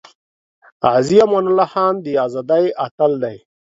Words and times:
غازی 0.85 1.17
امان 1.25 1.45
الله 1.49 1.67
خان 1.73 1.93
د 2.03 2.07
ازادی 2.25 2.65
اتل 2.85 3.11
دی 3.23 3.37